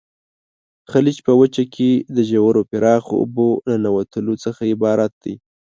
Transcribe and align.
خلیج 0.91 1.17
په 1.27 1.33
وچه 1.39 1.63
کې 1.75 1.91
د 2.15 2.17
ژورو 2.29 2.61
پراخو 2.71 3.13
اوبو 3.21 3.47
ننوتلو 3.69 4.33
څخه 4.45 4.61
عبارت 4.73 5.11
دی. 5.23 5.35